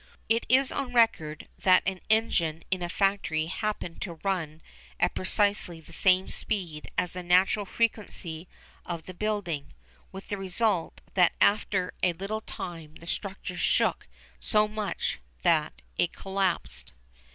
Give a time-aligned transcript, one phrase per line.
[0.27, 4.63] It is on record that an engine in a factory happened to run
[4.99, 8.47] at precisely the same speed as the natural frequency
[8.83, 9.75] of the building,
[10.11, 14.07] with the result that after a little time the structure shook
[14.39, 16.93] so much that it collapsed.